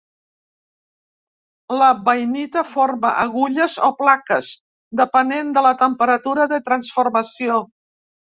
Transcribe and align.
La 1.81 1.89
bainita 2.07 2.63
forma 2.69 3.11
agulles 3.25 3.75
o 3.89 3.91
plaques, 4.01 4.49
depenent 5.03 5.53
de 5.59 5.65
la 5.67 5.75
temperatura 5.83 6.49
de 6.57 6.61
transformació. 6.73 7.63